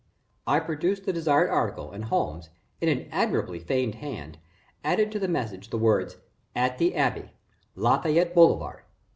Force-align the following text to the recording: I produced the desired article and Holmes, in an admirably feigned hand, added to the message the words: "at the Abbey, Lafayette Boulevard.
I 0.47 0.59
produced 0.59 1.05
the 1.05 1.13
desired 1.13 1.51
article 1.51 1.91
and 1.91 2.05
Holmes, 2.05 2.49
in 2.79 2.89
an 2.89 3.07
admirably 3.11 3.59
feigned 3.59 3.93
hand, 4.01 4.39
added 4.83 5.11
to 5.11 5.19
the 5.19 5.27
message 5.27 5.69
the 5.69 5.77
words: 5.77 6.17
"at 6.55 6.79
the 6.79 6.95
Abbey, 6.95 7.29
Lafayette 7.75 8.33
Boulevard. 8.33 8.81